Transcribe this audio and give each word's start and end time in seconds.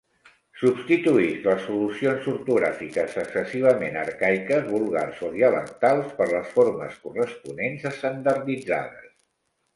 Substituïsc 0.59 1.43
les 1.49 1.59
solucions 1.65 2.25
ortogràfiques 2.31 3.17
excessivament 3.25 3.99
arcaiques, 4.05 4.65
vulgars 4.71 5.21
o 5.29 5.31
dialectals 5.37 6.17
per 6.23 6.29
les 6.33 6.51
formes 6.57 6.99
corresponents 7.07 7.87
estandarditzades. 7.93 9.09